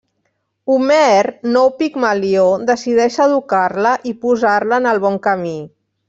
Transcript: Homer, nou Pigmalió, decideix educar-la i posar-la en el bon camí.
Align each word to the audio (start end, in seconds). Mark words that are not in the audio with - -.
Homer, 0.75 1.25
nou 1.57 1.67
Pigmalió, 1.81 2.45
decideix 2.69 3.17
educar-la 3.25 3.91
i 4.13 4.13
posar-la 4.23 4.79
en 4.83 4.89
el 4.93 5.03
bon 5.05 5.21
camí. 5.29 5.53